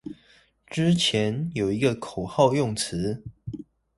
[0.65, 3.21] 之前有一個口號用詞